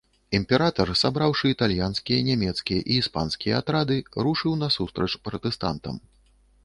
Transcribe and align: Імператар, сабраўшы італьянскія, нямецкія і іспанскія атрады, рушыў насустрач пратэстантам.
Імператар, 0.37 0.87
сабраўшы 1.01 1.51
італьянскія, 1.55 2.17
нямецкія 2.29 2.81
і 2.95 2.99
іспанскія 3.03 3.53
атрады, 3.65 4.01
рушыў 4.29 4.59
насустрач 4.63 5.11
пратэстантам. 5.29 5.95